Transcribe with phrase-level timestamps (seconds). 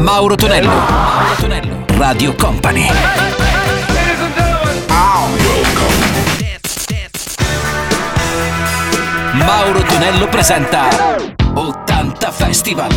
[0.00, 0.68] Mauro Tonello.
[0.70, 1.84] Mauro Tonello.
[1.98, 2.86] Radio Company.
[9.34, 10.88] Mauro Tonello presenta
[11.52, 12.90] 80 Festival.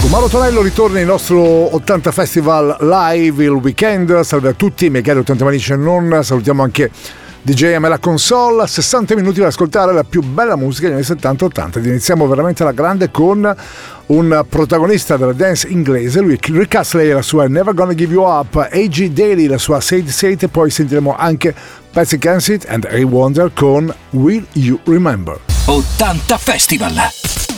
[0.00, 4.20] Con Mauro Tonello ritorna il nostro 80 Festival live il weekend.
[4.20, 6.20] Salve a tutti, miei cari 80 manici e non.
[6.22, 6.88] Salutiamo anche
[7.44, 11.84] DJ la console, 60 minuti per ascoltare la più bella musica degli anni 70-80.
[11.84, 13.56] Iniziamo veramente alla grande con
[14.06, 18.54] un protagonista della dance inglese, lui Rick Astley la sua Never Gonna Give You Up,
[18.54, 19.08] A.G.
[19.08, 21.52] Daly la sua Say It e poi sentiremo anche
[21.90, 25.40] Patsy Kensit and A Wonder con Will You Remember.
[25.66, 27.51] 80 Festival!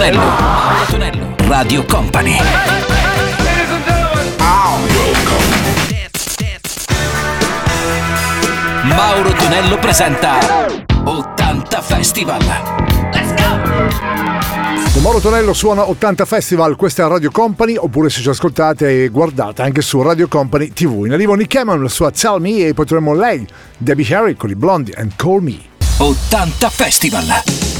[0.00, 0.86] Antonello.
[0.88, 1.34] Tonello.
[1.46, 2.38] Radio Company.
[8.84, 10.38] Mauro Tonello presenta
[11.04, 12.42] 80 Festival.
[13.12, 15.00] Let's go!
[15.02, 19.60] Mauro Tonello suona 80 Festival, questa è Radio Company, oppure se ci ascoltate e guardate
[19.60, 21.04] anche su Radio Company TV.
[21.04, 24.48] In arrivo Nick Cameron, la sua Tell Me e poi troviamo lei, Debbie Harry con
[24.48, 25.58] i Blondie and Call Me.
[25.98, 27.79] 80 Festival.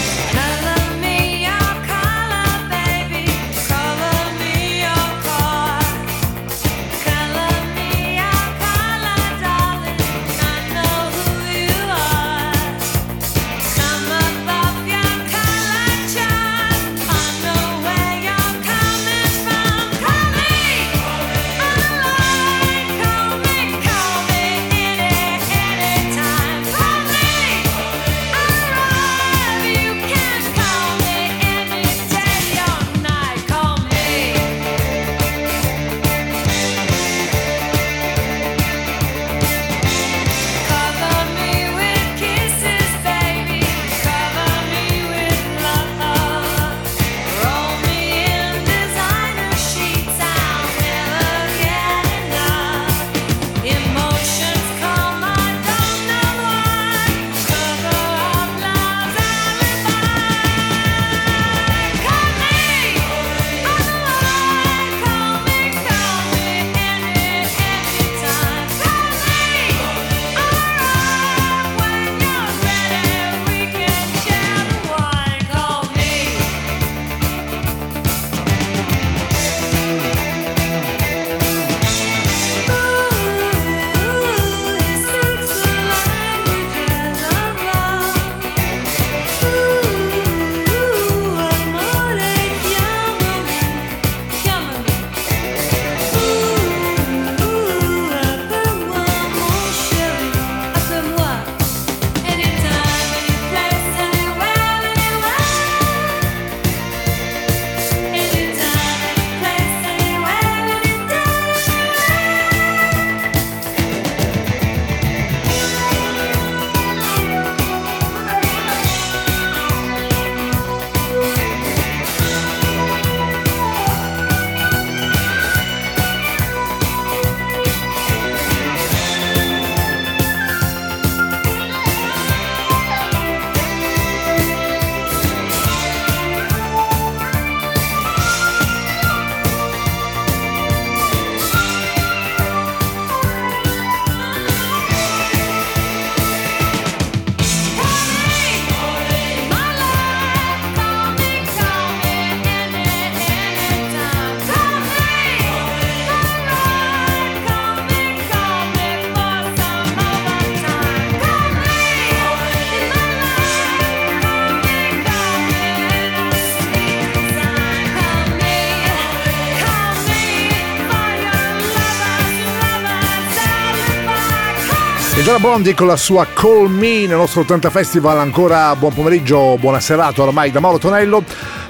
[175.41, 178.19] Bondi con la sua Call Me nel nostro 80 Festival.
[178.19, 181.23] Ancora buon pomeriggio, buona serata ormai da Mauro Tonello.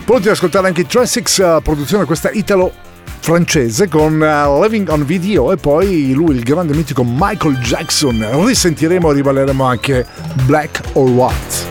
[0.03, 2.73] Pronti ad ascoltare anche Transix, eh, produzione questa italo
[3.21, 8.45] francese con eh, Living on Video e poi lui, il grande mitico Michael Jackson.
[8.45, 10.05] Risentiremo e rivaleremo anche
[10.45, 11.70] Black or White.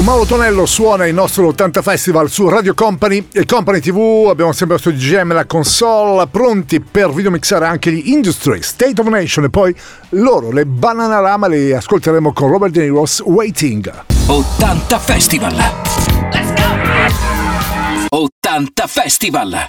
[0.00, 4.28] Ecco, Mauro Tonello suona il nostro 80 Festival su Radio Company e Company TV.
[4.30, 8.98] Abbiamo sempre il studio GM e la console pronti per videomixare anche gli Industry, State
[8.98, 9.76] of Nation e poi
[10.10, 13.92] loro, le Bananarama, le ascolteremo con Robert De Niro's Waiting.
[14.26, 15.54] 80 Festival!
[16.32, 16.52] Let's
[18.08, 18.16] go!
[18.16, 19.64] 80 Festival!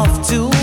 [0.00, 0.59] off to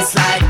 [0.00, 0.49] it's like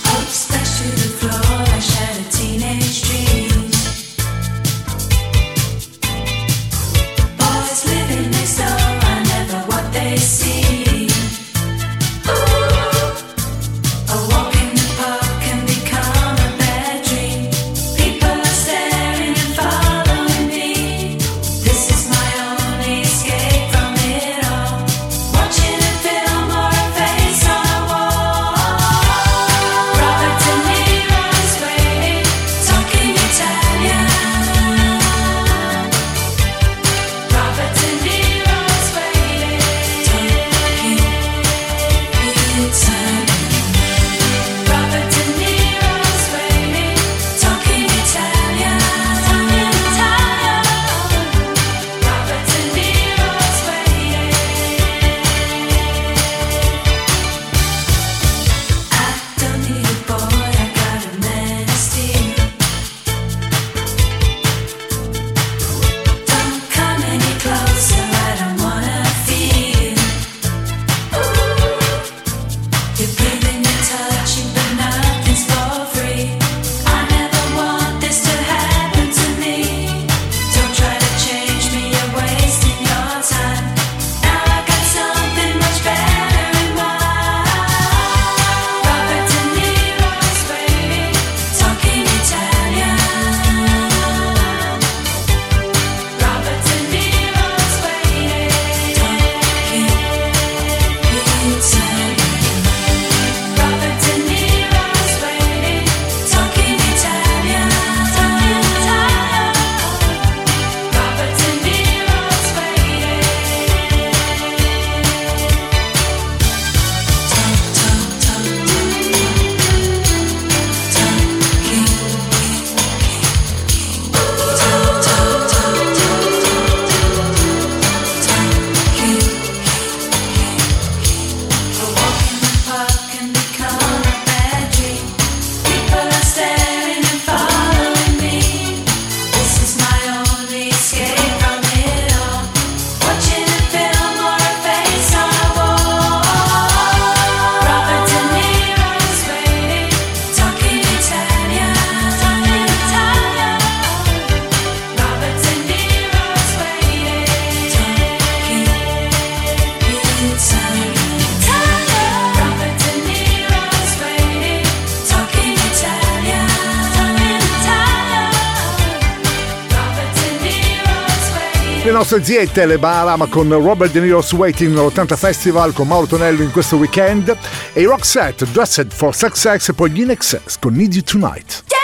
[171.83, 176.43] Le nostre ziette, le Baharam con Robert De Niro's Waiting all'80 Festival con Mauro Tonello
[176.43, 177.35] in questo weekend
[177.73, 181.63] e i Roxette Dressed for Success e poi gli Inexcess con Need You Tonight.
[181.69, 181.80] Yeah!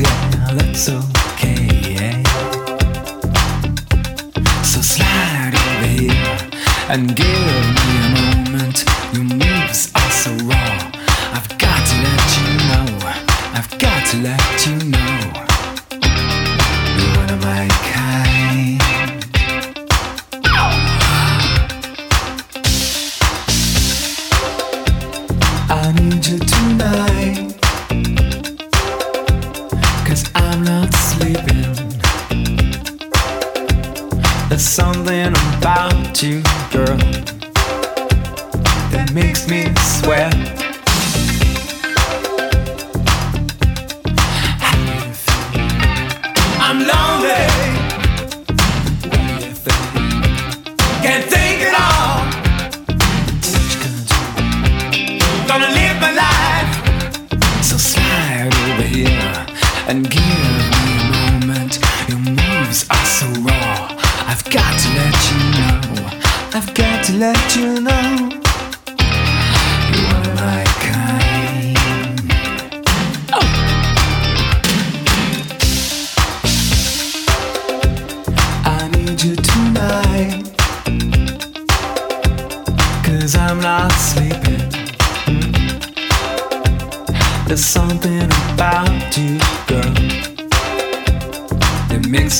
[0.00, 2.22] yeah, that's okay, yeah.
[4.62, 6.38] So slide over here
[6.88, 8.84] and give me a moment.
[9.12, 10.90] Your moves are so raw.
[11.36, 12.86] I've got to let you know.
[13.58, 15.18] I've got to let you know.
[16.98, 17.97] You wanna make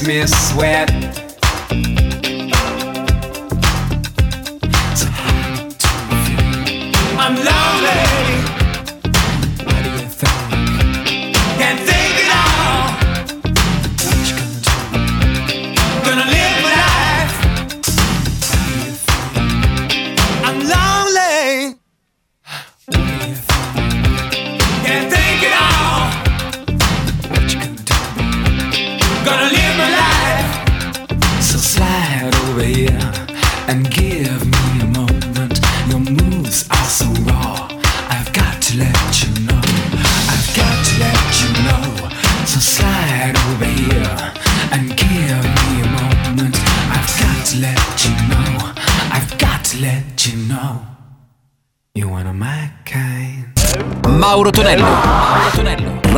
[0.03, 1.18] makes me sweat.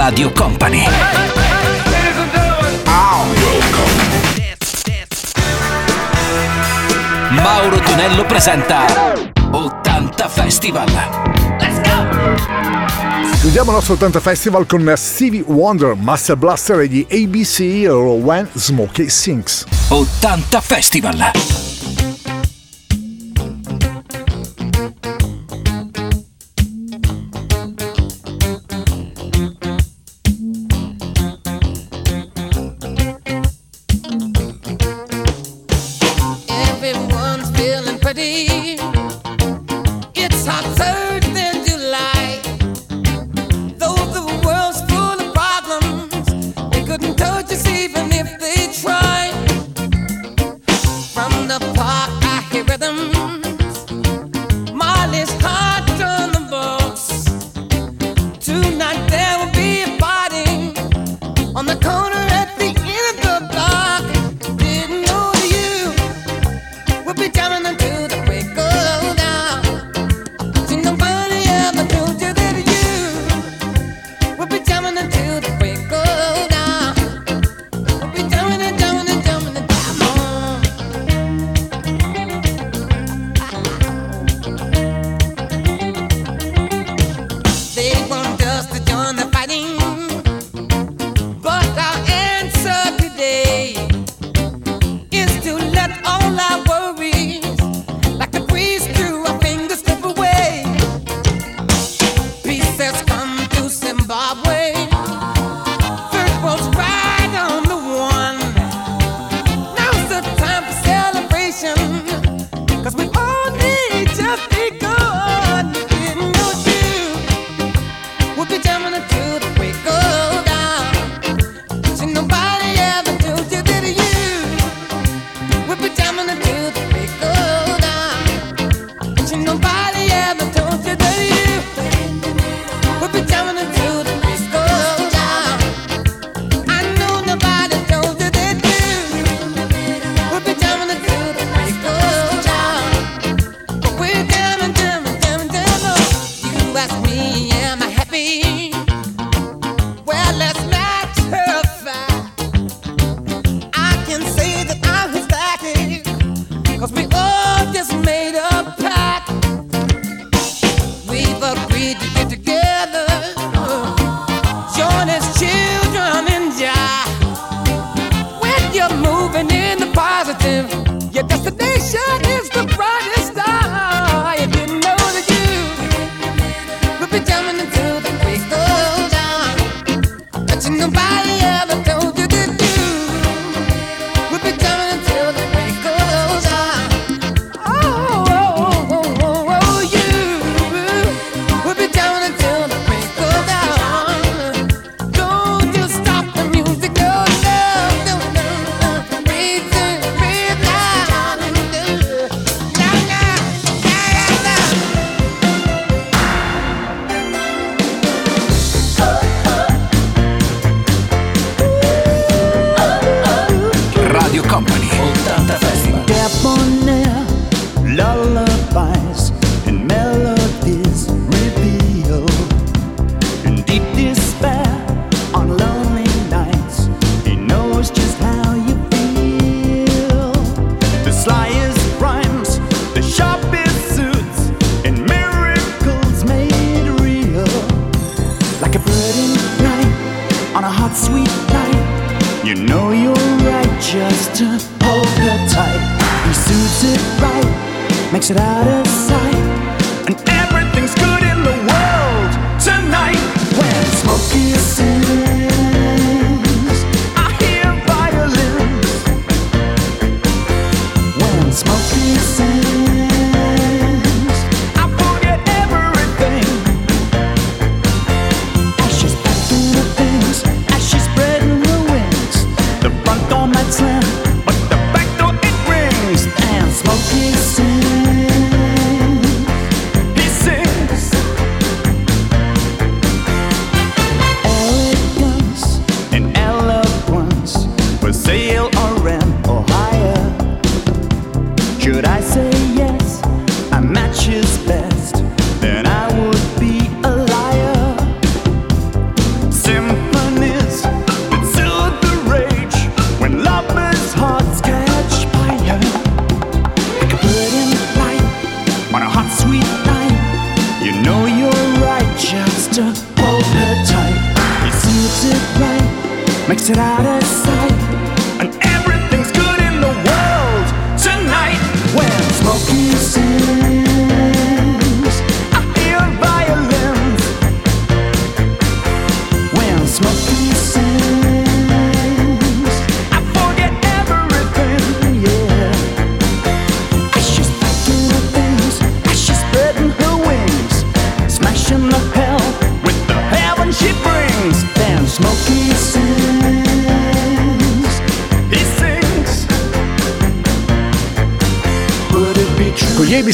[0.02, 0.82] Radio Company.
[7.28, 8.86] Mauro Tonello presenta
[9.50, 10.90] 80 Festival.
[11.58, 13.38] Let's go!
[13.40, 19.10] Chiudiamo il nostro 80 Festival con Stevie Wonder, Master Blaster e gli ABC When Smokey
[19.10, 19.66] Sinks.
[19.88, 21.69] 80 Festival.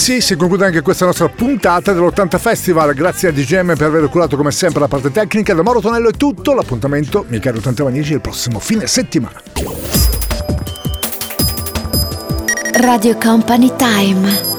[0.07, 2.94] ragazzi, si conclude anche questa nostra puntata dell'80 Festival.
[2.94, 5.52] Grazie a DGM per aver curato come sempre la parte tecnica.
[5.52, 6.54] Da Mauro Tonello è tutto.
[6.54, 9.42] L'appuntamento, miei cari 80 amici, il prossimo fine settimana.
[12.74, 14.55] Radio Company Time.